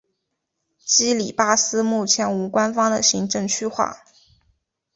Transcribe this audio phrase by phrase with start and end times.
[0.79, 4.03] 基里巴斯目前无官方的行政区划。